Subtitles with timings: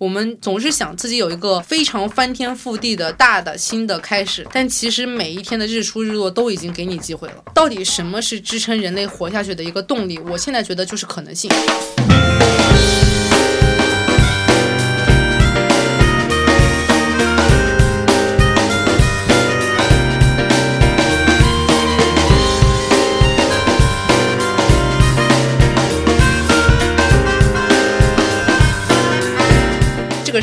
[0.00, 7.36] 我们总是想自己有一个非常翻天覆地的大的新的开始，但其实每一天的日出日落都已经给你机会了。
[7.54, 10.18] 到底什么是支撑人类活下去的一个动力？
[10.18, 11.48] 我现在觉得就是可能性。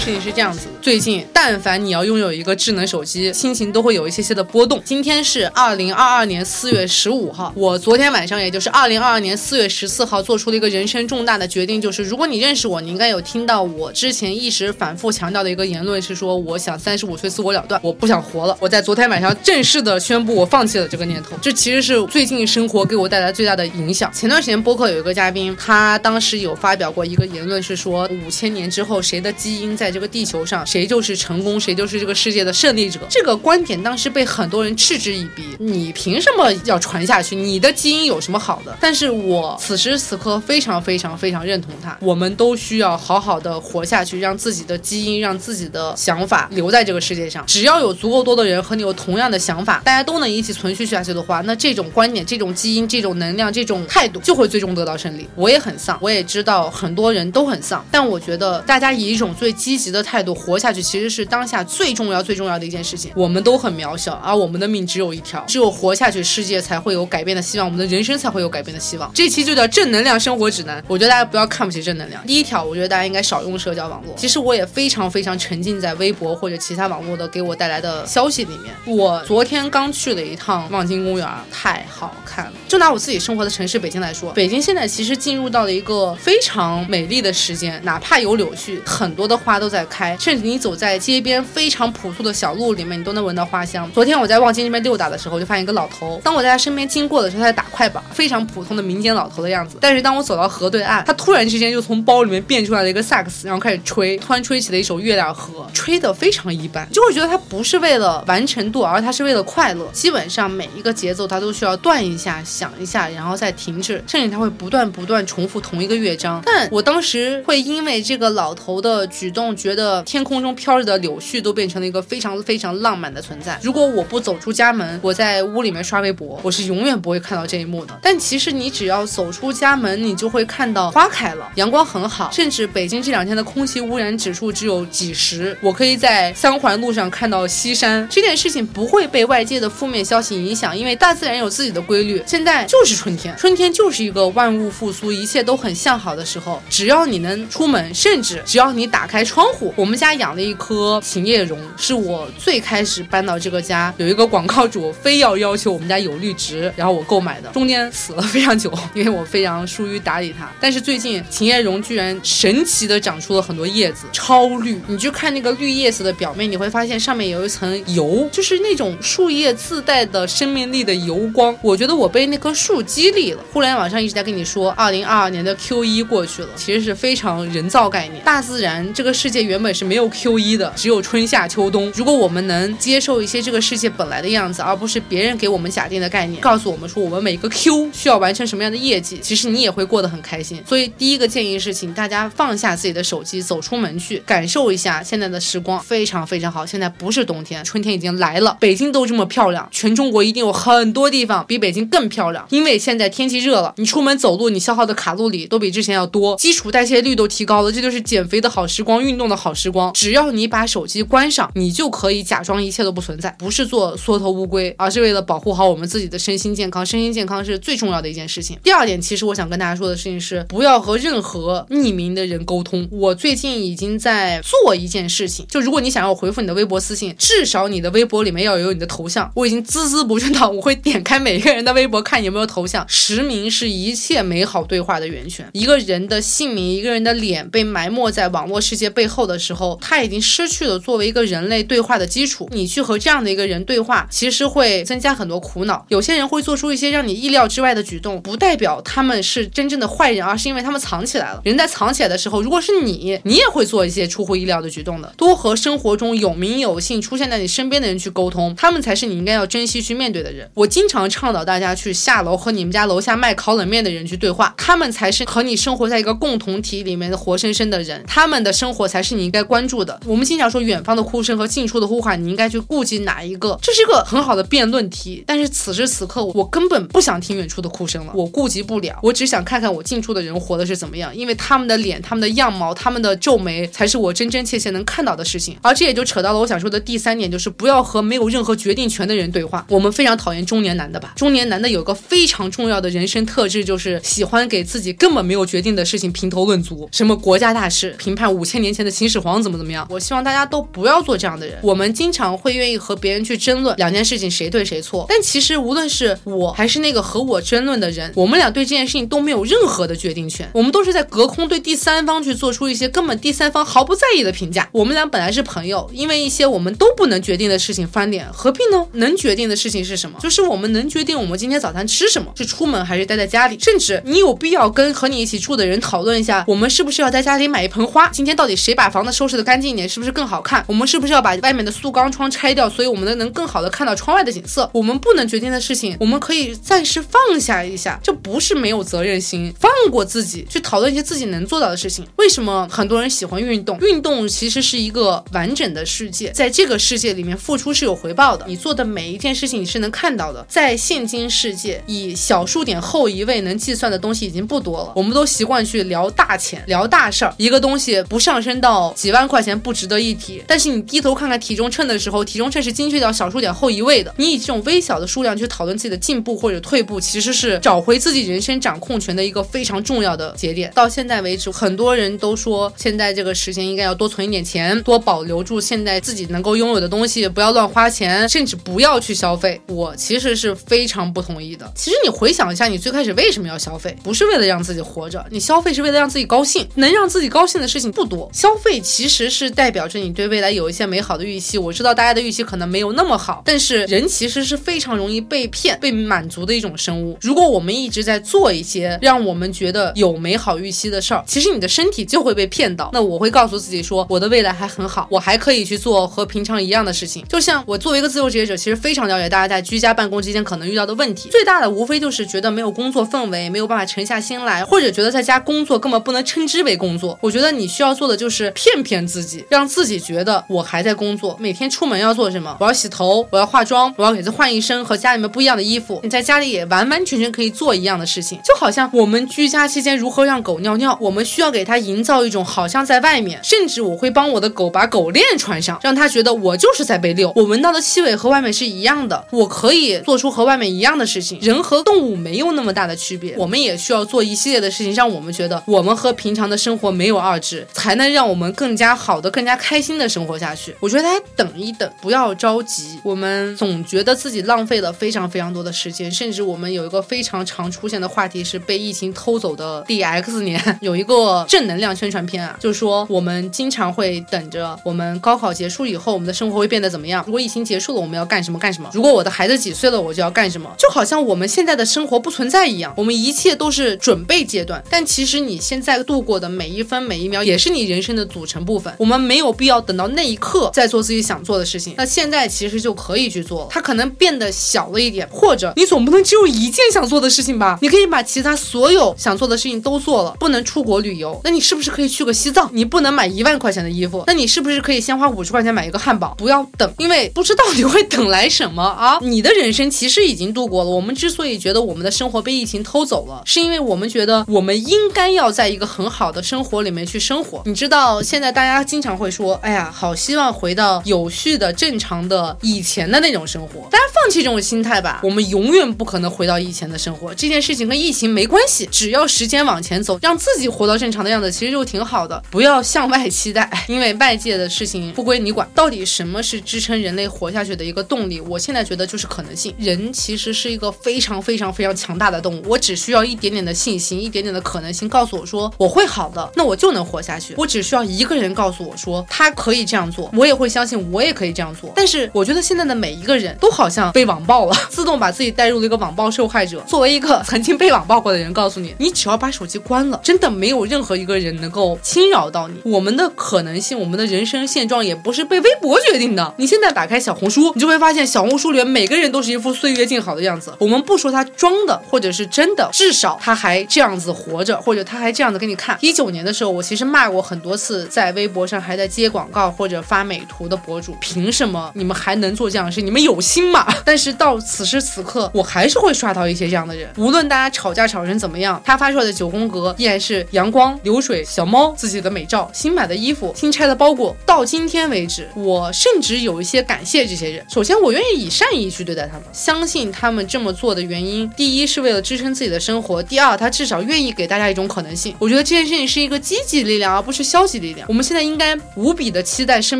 [0.02, 4.82] 事情是这样子，最近但凡你要拥有一个智能手机，心情都会有一些些的波动。
[4.84, 18.58] 今天是二零二二年四月十五号，我昨天晚上，也就是二零二二年四月十四号，做出了一个人生重大的决定，就是如果你认识我，你应该有听到我之前一直反复强调的一个言论，是说我想三十五岁自我了断，我不想活了。
[18.60, 21.38] 我在昨天晚上正式的宣布，我放弃了这个念头。
[21.44, 24.12] 这其实是最近生活给我带来最大的影响。
[24.12, 29.78] 前段时间播客有一个嘉宾，他当时有发表过一个言论，是说五千年之后谁的基因。
[29.82, 33.00] 在这个地球上，谁就是成功，谁就是这个世界的胜利者。
[33.10, 35.44] 这个观点当时被很多人嗤之以鼻。
[35.60, 37.36] 你凭什么要传下去？
[37.36, 38.78] 你的基因有什么好的？
[38.80, 41.98] 但是我此时此刻非常非常非常认同他。
[42.00, 47.44] 我们都需要好好的活下去，让自己的基因，让自己的想法留在这个世界上。
[47.48, 55.28] 只要有足够多的人和你有同样的想法，大家都能一起存续下去的话，那这种观点、这种基因、这种能量、这种态度就会最终得到胜利。
[55.36, 63.12] 我也很丧，我也知道很多人都很丧，但我觉得大家以一种最基积极的态度活下去，其实是当下最重要、最重要的一件事情。
[63.16, 69.10] 我们都很渺小，而我们的命只有一条，只有活下去，世界才会有改变的希望，我们的人生才会有改变的希望。
[69.14, 70.84] 这期就叫正能量生活指南。
[70.90, 72.22] 我觉得大家不要看不起正能量。
[72.28, 74.14] 第一条，我觉得大家应该少用社交网络。
[74.18, 78.76] 其实我也非常非常沉浸在微博或者其他网络的给我带来的消息里面。
[78.86, 82.54] 我昨天刚去了一趟望京公园，太好看了。
[82.68, 89.62] 就拿我自己生活的城市北京来说，北京现在其实进入到了一个非常美丽的时间，哪怕有柳絮，很多的花。
[89.62, 93.90] 都在开，甚至你走在街边非常朴素的小路里面，你都能闻到花香。
[93.92, 96.20] 昨天我在望京那边溜达的时候，就发现一个老头。
[96.24, 99.78] 当我在他身边经过的时候，他在打快板，非常普通的民间老头的样子。
[99.80, 109.88] 但是当我走到河对岸，他突然之间就从包里面变出来了一个萨克斯，然后开始吹，突然吹起了一首《月亮河》，吹得非常一般，就会觉得他不是为了完成度，而他是为了快乐。
[109.94, 116.42] 基本上每一个节奏他都需要断一下，想一下，然后再停止，甚至他会不断不断重复同一个乐章。
[116.46, 119.42] 但我当时会因为这个老头的举动。
[119.62, 123.60] 觉得天空中飘着的柳絮都变成了一个非常非常浪漫的存在。
[123.62, 127.96] 如果我不走出家门，我在屋里面刷微博，我是永远不会看到这一幕的。
[128.02, 135.56] 但其实你只要走出家门，你就会看到花开了，阳光很好，甚至北京这两天的空气污染指数只有几十。
[135.62, 142.24] 我可以在三环路上看到西山，这件事情不会被外界的负面消息影响，因为大自然有自己的规律。
[142.26, 146.60] 现在就是春天，春天就是一个万物复苏，一切都很向好的时候。
[146.68, 149.46] 只要你能出门，甚至只要你打开窗。
[149.76, 160.52] 我们家养了一棵琴叶榕，是我最开始搬到这个家，有一个广告主非要要求我们家有绿植，然后我购买的，中间死了非常久，因为我非常疏于打理它。
[160.60, 164.80] 但是最近琴叶榕居然神奇的长出了很多叶子，超绿。
[164.88, 171.58] 你去看那个绿叶子的表面，你会发现上面有一层油，就是那种树叶自带的生命力的油光。
[171.62, 173.44] 我觉得我被那棵树激励了。
[173.52, 179.32] 互联网上一直在跟你说，二零二二年的 Q 一过去了，其实是非常人造概念，大自然这个世。
[179.32, 181.92] 界 界原本是没有 Q 一的，只有春夏秋冬。
[181.96, 190.62] 如果我们能接受一些这个世界本来的样子，而不是别人给我们假定的概念，告诉我们说我们每个 Q 需要完成什么样的业绩，其实你也会过得很开心。
[190.68, 196.66] 所以第一个建议是，请大家放下自己的手机，走出门去，感受一下现在的时光，非常非常好。
[196.66, 198.58] 现在不是冬天，春天已经来了。
[198.60, 202.46] 北京都这么漂亮，全中国一定有很多地方比北京更漂亮。
[202.50, 209.22] 因为现在天气热了，你出门走路，你消耗的卡路里都比之前要多，基础代谢率都提高了，这就是减肥的好时光，运。
[209.22, 216.86] 动的好时光，只要你把手机关上，你就可以假装一切都不存在，不是做缩头乌龟，而是为了保护好我们自己的身心健康。
[216.86, 218.60] 身心健康是最重要的一件事情。
[218.62, 222.88] 第二点，其实我想跟大家说的事情是，不要和任何匿名的人沟通。
[222.92, 229.32] 我最近已经在做一件事情，就如果你想要回复你的微博私信，至少你的微博里面要有你的头像。
[229.36, 232.86] 我已经孜孜不倦到，我会点开每个人的微博看有没有头像。
[232.90, 235.48] 实名是一切美好对话的源泉。
[235.54, 239.21] 一个人的姓名，一个人的脸被埋没在网络世界背后。
[239.26, 242.48] 的时候，他已经失去了作为一个人类对话的基础。
[242.52, 245.86] 你去和这样的一个人对话，其实会增加很多苦恼。
[245.90, 251.42] 有些人会做出一些让你意料之外的举动，不代表他们是真正的坏人，而是因为他们藏起来了。
[251.44, 255.12] 人在藏起来的时候，如果是你，你也会做一些出乎意料的举动的。
[255.18, 260.48] 多和生活中有名有姓、出现在你身边的人去沟通，他们才是你应该要珍惜去面对的人。
[260.54, 268.82] 我经常倡导大家去下楼和你们家楼下卖烤冷面的人去对话，他们才是和你生活在一个共同体里面的活生生的人，他们的生活。
[268.92, 270.00] 才是你应该关注的。
[270.06, 273.58] 我们经常说远方的哭声和近处的呼喊，你应该去顾及哪一个？
[273.62, 275.24] 这是一个很好的辩论题。
[275.26, 285.58] 但是此时此刻，我根本不想听远处的哭声了，我顾及不了，我只想看看我近处的人活的是怎么样，因为他们的脸、他们的样貌、他们的皱眉，才是我真真切切能看到的事情。
[285.62, 289.66] 而这也就扯到了我想说的第三点，就是不要和没有任何决定权的人对话。
[289.70, 291.14] 我们非常讨厌中年男的吧？
[291.16, 299.88] 中年男的有个非常重要的人生特质，就是喜欢给自己根本没有决定的事情评头论足，什么国家大事评判五千年前的秦始皇怎么怎么样。
[299.90, 301.58] 我希望大家都不要做这样的人。
[301.64, 310.50] 我们经常会愿意和别人去争论两件事情谁对谁错，但其实无论是我还是那个和我争论的人，我们俩对这件事情都没有任何的决定权。
[310.54, 314.68] 我们都是在隔空对第三方去做出一些根本第三方毫不在意的评价。
[314.72, 318.86] 我们俩本来是朋友，因为一些我们都不能决定的事情翻脸，何必呢？
[318.94, 320.20] 能决定的事情是什么？
[320.22, 323.58] 就是我们能决定我们今天早餐吃什么，是出门还是待在家里。
[323.60, 328.08] 甚至你有必要跟和你一起住的人讨论一下，我们是不是要在家里买一盆花？
[328.10, 330.66] 今天到底谁把把房子收拾的干净一点，是不是更好看？
[330.66, 334.68] 我们是不是要把外面的塑钢窗拆掉，所以我们能能更好的看到窗外的景色？
[334.74, 342.04] 我们不能决定的事情，我们可以暂时放下一下，这不是没有责任心，放过自己，去讨论一些自己能做到的事情。
[342.16, 343.78] 为什么很多人喜欢运动？
[343.82, 348.48] 运动其实是一个完整的世界，在这个世界里面，付出是有回报的。
[348.48, 350.44] 你做的每一件事情，你是能看到的。
[350.50, 354.94] 在现今世界，以小数点后一位能计算的东西已经不多了。
[354.96, 357.32] 我们都习惯去聊大钱，聊大事儿。
[357.38, 364.14] 一个东西不上升到几万块钱不值得一提，但是你低头看看体重秤的时候，体重秤是精确到小数点后一位的。
[364.18, 370.72] 你以这种微小的数量去讨论自己的进步或者退步，其实是找回自己人生掌控权的一个非常重要的节点。
[370.76, 379.60] 到现在为止，很多人都说现在这个时间应该要多存一点钱，多保留住现在自己能够拥有的东西，不要乱花钱，甚至不要去消费。
[379.68, 381.72] 我其实是非常不同意的。
[381.76, 383.96] 其实你回想一下，你最开始为什么要消费？
[384.04, 386.68] 不是为了让自己活着，你消费是为了让自己高兴。
[386.76, 391.58] 能让自己高兴的事情不多，消费其实是代表着你对未来有一些美好的预期。
[391.58, 397.18] 我知道大家的预期可能没有那么好，但是人其实是非常容易被骗、被满足的一种生物。
[397.22, 402.90] 如果我们一直在做一些让我们觉得有美好预期的事儿，其实你的身体就会被骗到。
[402.94, 407.26] 那我会告诉自己说，我的未来还很好，我还可以去做和平常一样的事情。
[407.28, 411.30] 就像我作为一个自由职业者，其实非常了解大家在居家办公之间可能遇到的问题。
[411.30, 417.18] 最大的无非就是觉得没有工作氛围，没有办法沉下心来，或者觉得在家工作根本不能称之为工作。
[417.22, 421.36] 我觉得你需要做的就是骗骗自己，让自己觉得我还在工作。
[421.40, 422.56] 每天出门要做什么？
[422.60, 426.00] 我要洗头，我要化妆，我要给自己换一身和家里面不一样的衣服。
[426.04, 437.32] 你在家里也完完全全可以做一样的事情，就好像我们居家期间如何让狗尿尿，我们需要给它营造一种好像在外面，甚至我会帮我的狗把狗链穿上，让它觉得我就是在被遛。
[437.36, 441.40] 我闻到的气味和外面是一样的，我可以做出和外面一样的事情。
[441.42, 450.76] 人和动物没有那么大的区别，我们也需要做一系列的事情，让我们觉得我们和平常的生活没有二致，才能让我们我们更加好的、更加开心的生活下去。
[450.80, 453.00] 我觉得大家等一等，不要着急。
[453.04, 467.24] 我们总觉得自己浪费了非常非常多的时间，甚至我们有一个非常常出现的话题是被疫情偷走的第 X 年，有一个正能量宣传片啊，就是说我们经常会等着我们高考结束以后，我们的生活会变得怎么样？
[467.28, 468.90] 如果疫情结束了，我们要干什么干什么？
[468.92, 470.68] 如果我的孩子几岁了，我就要干什么？
[470.80, 478.94] 就好像我们现在的生活不存在一样，我们一切都是准备阶段，但其实你现在度过的每一分每一秒也是你人生的组成部分。
[478.98, 483.68] 我们没有必要等到那一刻再做自己想做的事情，那现在其实就可以去做了。
[483.70, 487.78] 它可能变得小了一点，或者你总不能只有一件想做的事情吧？
[487.82, 490.36] 你可以把其他所有想做的事情都做了。
[490.40, 492.70] 不能出国旅游，那你是不是可以去个西藏？
[492.74, 496.34] 你不能买一万块钱的衣服，那你是不是可以先花五十块钱买一个汉堡？
[496.38, 499.20] 不要等，因为不知道你会等来什么啊！
[499.22, 500.90] 你的人生其实已经度过了。
[500.90, 507.62] 我们之所以觉得我们的生活被疫情偷走了，是因为我们觉得我们应该要在一个很好的生活里面去生活。
[507.66, 517.34] 你知道，现在大家经常会说：“哎呀，好希望回到有序的、正常的以前的那种生活。”大家放弃这种心态吧，我们永远不可能回到以前的生活。
[517.34, 522.42] 这件事情跟疫情没关系，只要时间往前走，让自己活到正常的样子，其实就挺好的。
[522.50, 525.68] 不要向外期待，因为外界的事情不归你管。
[525.74, 528.40] 到底什么是支撑人类活下去的一个动力？
[528.42, 529.74] 我现在觉得就是可能性。
[529.78, 537.54] 人其实是一个非常非常非常强大的动物，我只需要一点点的信心，一点点的可能性，告诉我说我会好的，那我就能活下去。
[537.58, 541.92] 我只需要一个人告诉我说他可以这样做，我也会相信我也可以这样做。
[541.96, 546.82] 但是我觉得现在的每一个人都好像被网暴了， 自动把自己带入了一个网暴受害者。
[546.88, 552.76] 作为一个曾经被网暴过的人，告诉你，你只要把手机关了，真的没有任何一个人能够侵扰到你。
[552.84, 556.54] 我们的可能性，我们的人生现状也不是被微博决定的。
[556.58, 560.74] 你现在打开小红书，你就会发现小红书里面每个人都是一副岁月静好的样子。
[560.80, 565.98] 我们不说他装的或者是真的，至少他还这样子活着，或者他还这样子给你看。
[566.02, 567.91] 一九年的时候，我其实骂过很多次。
[568.08, 573.02] 在微博上还在接广告或者发美图的博主，凭什么你们还能做这样的事？
[573.02, 573.86] 你们有心吗？
[574.06, 577.10] 但是到此时此刻，我还是会刷到一些这样的人。
[577.18, 584.36] 无论大家吵架吵成怎么样，他发出来的九宫格依然是阳光、流水、小猫、自己的美照、新买的衣服、新拆的包裹。
[584.46, 587.66] 到今天为止，我甚至有一些感谢这些人。
[587.70, 595.36] 首先，我愿意以善意去对待他们，相信他们这么做的原因，第一是为了支撑自己的生活，第二他至少愿意给大家一种可能性。
[595.40, 598.08] 我觉得这件事情是一个积极力量，而不是消极力量。
[598.08, 600.00] 我们现在应该无比的期待身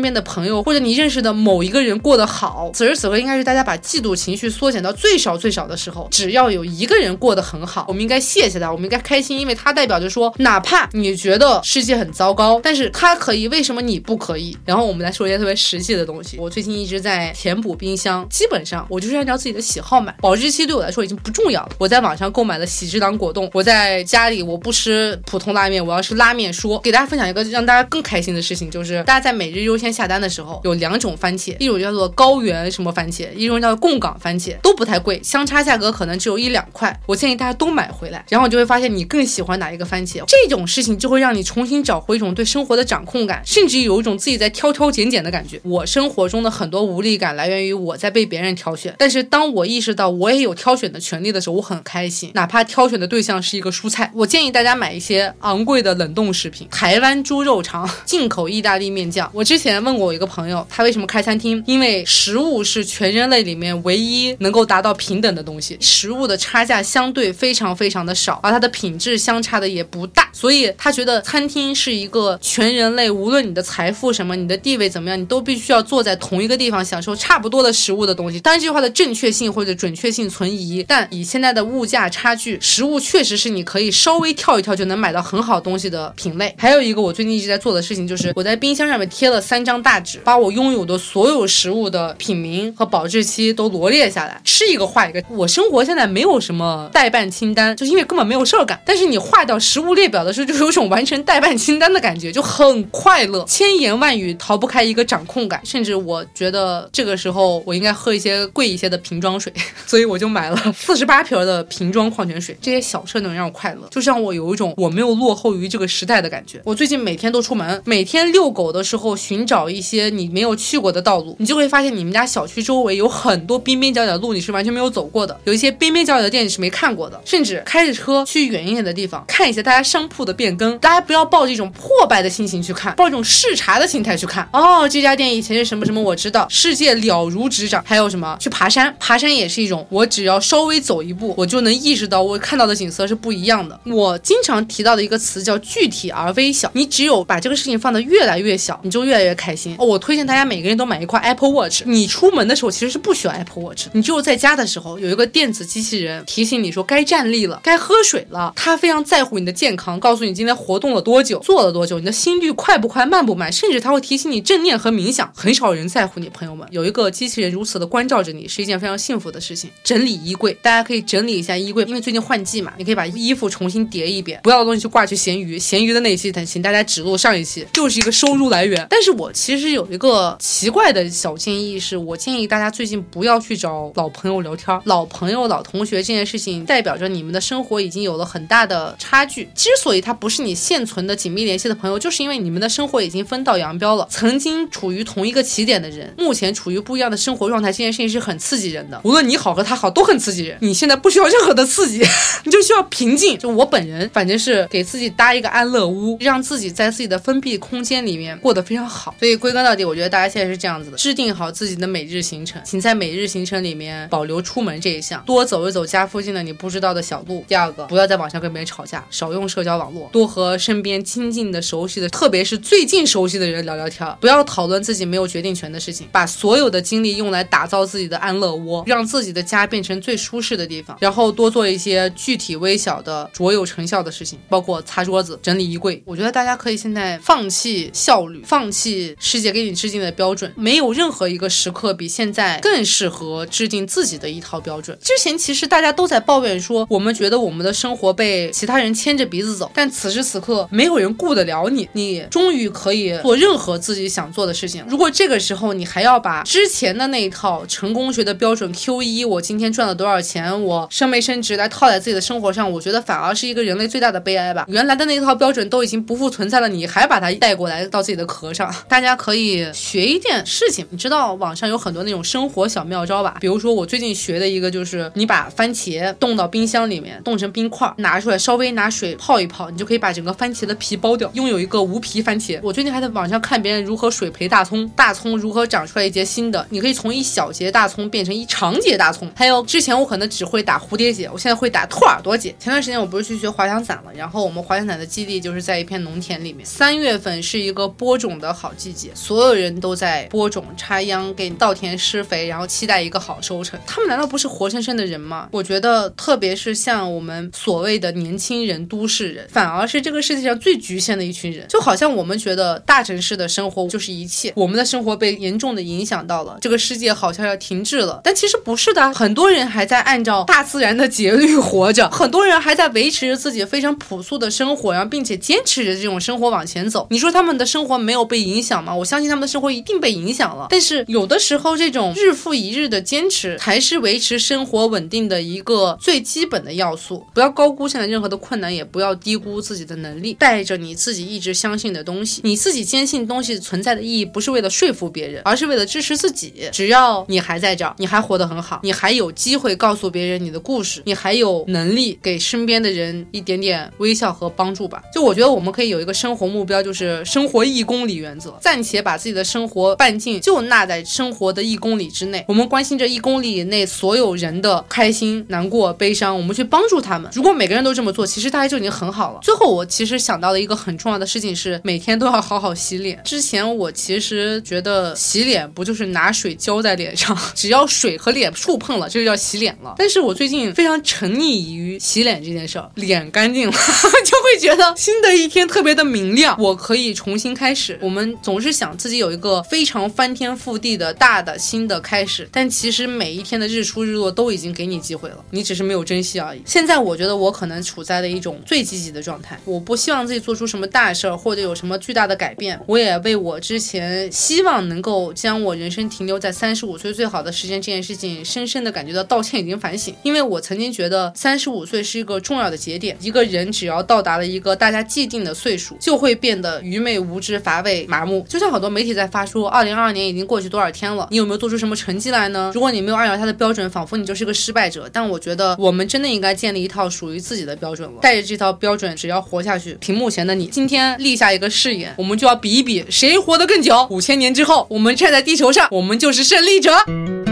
[0.00, 2.70] 边的朋友或者你认识的某一个人过得好。
[2.72, 6.08] 此时此刻，应该是大家把嫉妒情绪缩减到最少最少的时候。
[6.10, 14.56] 只要有一个人过得很好，我们应该谢谢他，我们应该开心，因为他代表着说，哪怕你觉得世界很糟糕，但是他可以，为什么你不可以？
[14.64, 16.38] 然后我们来说一些特别实际的东西。
[16.38, 21.70] 我最近一直在填补冰箱，基本上我就是按照自己的喜好买，保质期对我来说已经不重要了。
[21.78, 26.78] 我在网上购买了喜之郎果冻，我在家里我不吃普通拉面，我要吃拉面说。
[26.80, 36.94] 给大家分享一个让大大家更开心的事情，就是大家在每日优先下单的时候，有两种番茄，一种叫做高原什么番茄，一种叫做贡港番茄，都不太贵，相差价格可能只有一两块。
[37.06, 40.22] 我建议大家都买回来，然后你就会发现你更喜欢哪一个番茄。
[40.26, 45.58] 这种事情就会让你重新找回一种对生活的掌控感，甚至有一种自己在挑挑拣拣的感觉。
[45.64, 54.12] 我生活中的很多无力感来源于我在被别人挑选，但是当我意识到我也有挑选的权利的时候，我很开心，哪怕挑选的对象是一个蔬菜。
[54.14, 59.30] 我建议大家买一些昂贵的冷冻食品，台湾猪肉尝、进口意大利面酱。
[59.32, 61.62] 我之前问过我一个朋友，他为什么开餐厅？
[61.66, 78.40] 因为食物是全人类里面唯一能够达到平等的东西，食物的差价相对非常非常的少，而它的品质相差的也不大，所以他觉得餐厅是一个全人类，无论你的财富什么，你的地位怎么样，你都必须要坐在同一个地方享受差不多的食物的东西。
[78.40, 86.54] 当然，这句话的正确性或者准确性存疑，但以现在的物价差距，食物确实是你可以稍微跳一跳就能买到很好东西的品类。
[86.58, 95.22] 还有一个我最近一直在在做的事情，就是我在冰箱上面贴了三张大纸，把我拥有的所有食物的品名和保质期都罗列下来，吃一个画一个。
[95.28, 98.80] 我生活现在没有什么代办清单，就因为根本没有事儿干。
[98.86, 103.44] 但是你画掉食物列表的时候，就是有种完成代办清单的感觉，就很快乐。
[103.44, 109.52] 千言万语逃不开一个掌控感，甚至我觉得这个时候我应该喝一些贵一些的瓶装水，
[109.86, 112.56] 所以我就买了四十八瓶的瓶装矿泉水。
[112.62, 116.60] 这些小事能让我快乐，就让我有一种我没有落后于这个时代的感觉。
[116.64, 130.78] 我最近每天都出门，每天遛狗的时候寻找一些你没有去过的道路，你就会发现你们家小区周围有很多边边角角的路你是完全没有走过的，有一些边边角角的店你是没看过的，甚至开着车去远一点的地方看一下大家商铺的变更。
[130.78, 134.48] 大家不要抱着一种破败的心情去看，抱一种视察的心态去看。
[134.52, 137.82] 哦，这家店以前是什么什么，我知道，世界了如指掌。
[137.84, 138.94] 还有什么去爬山？
[139.00, 143.78] 爬山也是一种，我只要稍微走一步，我就能意识到我看到的景色是不一样的。
[143.84, 146.70] 我经常提到的一个词叫具体而微小。
[146.74, 149.74] 你只有把这个事情放得越来越小，你就越来越开心。
[149.78, 151.82] 哦，我推荐大家每个人都买一块 Apple Watch。
[151.86, 158.52] 你出门的时候其实是不需要 Apple Watch，你只有在家的时候有一个电子机器人提醒你说该站立了，该喝水了。
[158.54, 165.32] 它非常在乎你的健康，告诉你今天活动了多久，做了多久，你的心率快不快，慢不慢，甚至它会提醒你正念和冥想。
[165.34, 169.70] 很少人在乎你，朋友们，有一个机器人如此的关照着你，是一件非常幸福的事情。
[169.82, 175.58] 整理衣柜，大家可以整理一下衣柜，因为最近换季嘛，你可以把衣服重新叠一遍，不要的东西就挂去闲鱼。
[175.58, 178.86] 闲鱼的那一期，请大家指路上一期，就是一个收入来源。
[178.90, 189.48] 但是我其实有一个奇怪的小建议，是我建议大家最近不要去找老朋友聊天，老朋友、老同学这件事情，代表着你们的生活已经有了很大的差距。
[189.54, 194.06] 之所以他不是你现存的紧密联系的朋友，就是因为你们的生活已经分道扬镳了。
[194.10, 199.00] 曾经处于同一个起点的人，目前处于不一样的生活状态，这件事情是很刺激人的。
[199.04, 200.58] 无论你好和他好，都很刺激人。
[200.60, 202.02] 你现在不需要任何的刺激，
[202.44, 203.38] 你就需要平静。
[203.38, 209.12] 就我本人，反正是给自己搭一个安乐屋，让自己在自己自己的封闭空间里面过得非常好。
[209.18, 217.44] 所以归根到底，我觉得大家现在是这样子的：制定好自己的每日行程，请在每日行程里面保留出门这一项，多走一走家附近的你不知道的小路。
[217.48, 236.00] 第二个，不要在网上跟别人吵架，少用社交网络，多和身边亲近的、熟悉的，特别是最近熟悉的人聊聊天，不要讨论自己没有决定权的事情，把所有的精力用来打造自己的安乐窝，让自己的家变成最舒适的地方，然后多做一些具体微小的、卓有成效的事情，包括擦桌子、整理衣柜。
[236.06, 244.98] 我觉得大家可以现在放弃效率，放弃世界给你制定的标准，没有任何一个时刻比现在更适合制定自己的一套标准。
[245.00, 254.84] 之前其实大家都在抱怨说，我们觉得我们的生活被其他人牵着鼻子走，但此时此刻没有人顾得了你，你终于可以做任何自己想做的事情。
[254.88, 264.64] 如果这个时候你还要把之前的那一套成功学的标准 Q 一，我今天赚了多少钱，我升没升职来套在自己的生活上，我觉得反而是一个人类最大的悲哀吧。
[264.68, 266.72] 原来的那一套标准都已经不复存在了。
[266.72, 268.74] 你，你还把它带过来到自己的壳上。
[268.88, 273.36] 大家可以学一件事情，你知道网上有很多那种生活小妙招吧？
[273.40, 282.58] 比如说我最近学的一个就是，你把番茄冻到冰箱里面，冻成冰块，拿出来稍微拿水泡一泡，你就可以把整个番茄的皮剥掉，拥有一个无皮番茄。
[282.64, 289.30] 我最近还在网上看别人如何水培大葱，大葱如何长出来一节新的，你可以从一小节大葱变成一长节大葱。
[289.36, 292.52] 还有之前我可能只会打蝴蝶结，我现在会打兔耳朵结。
[292.58, 296.66] 前段时间我不是去学滑翔伞了，然后我们滑翔伞的基地就是在一片农田里面。
[296.74, 303.78] 三月份是一个播种的好季节，所有人都在播种、插秧、给稻田施肥，然后期待一个好收成。
[303.86, 305.50] 他们难道不是活生生的人吗？
[305.52, 311.66] 我觉得，特别是像我们所谓的年轻人、都市人，反而是这个世界上最局限的一群人。
[311.68, 318.22] 就好像我们觉得大城市的生活就是一切，我们的生活被严重的影响到了，这个世界好像要停滞了。
[318.24, 327.08] 但其实不是的，很多人还在按照大自然的节律活着，很多人还在维持着自己非常朴素的生活，然后并且坚持着这种生活往往前走。
[327.10, 328.94] 你说他们的生活没有被影响吗？
[328.94, 330.68] 我相信他们的生活一定被影响了。
[330.70, 337.26] 但是有的时候，这种日复一日的坚持，才是维持生活稳定的一个最基本的要素。
[337.34, 340.34] 不要高估现在任何的困难，也不要低估自己的能力。
[340.34, 346.52] 带着你自己一直相信的东西，你自己坚信东西存在的意义，不是为了说服别人，而是为了支持自己。
[346.72, 355.02] 只要你还在这儿，你还活得很好，你还有机会告诉别人你的故事，你还有能力给身边的人一点点微笑和帮助吧。
[355.12, 362.44] 就我觉得我们可以有一个生活目标，就是生活一公里原则，暂且把自己的生活半径就纳在生活的一公里之内。
[362.46, 367.30] 我们关心这一公里以内所有人的开心、难过、悲伤，我们去帮助他们。
[367.34, 369.40] 如果每个人都这么做，其实大家就已经很好了。
[369.42, 373.20] 最后，我其实想到了一个很重要的事情是，每天都要好好洗脸。
[373.24, 379.94] 之前我其实觉得洗脸不就是拿水浇在脸上， 只要水和脸触碰了，这就叫洗脸了。
[379.96, 383.72] 但是我最近非常沉溺于洗脸这件事儿，脸干净了，
[384.24, 387.98] 就会觉得新的一天特别的明亮，我可以重新开始。
[388.00, 396.62] 我们总是想自己有一个非常翻天覆地的大的新的开始，但其实每一天的日出日落都已经给你机会了，你只是没有珍惜而已。
[396.64, 402.78] 现在我觉得我可能处在了一种最积极的状态，我不希望自己做出什么大事儿或者有什么巨大的改变。
[402.86, 410.14] 我也为我之前希望能够将我人生停留在三十五岁最好的时间这件事情，深深的感觉到道歉，已经反省。
[410.22, 418.46] 因为我曾经觉得三十五岁是一个重要的节点，一个人只要到达了一个大家既定的岁数，就会变得愚昧无知、乏味麻木。
[418.48, 422.70] 就像很多媒体在发说，二零二二年已经过去多少天了，你有没有做出什么成绩来呢？
[422.72, 425.10] 如果你没有按照他的标准，仿佛你就是个失败者。
[425.12, 428.20] 但我觉得我们真的应该建立一套属于自己的标准了。
[428.22, 434.06] 带着这套标准，只要活下去，屏幕前的你今天立下一个誓言，我们就要比一比谁活得更久。
[434.08, 437.51] 五千年之后，我们站在地球上，我们就是胜利者。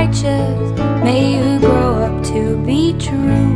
[0.00, 0.60] righteous.
[1.04, 3.52] May you grow up to be true.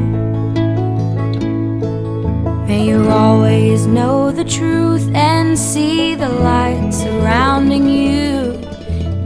[2.68, 8.58] May you always know the truth and see the light surrounding you.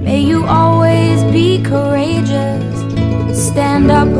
[0.00, 2.74] May you always be courageous,
[3.46, 4.17] stand upright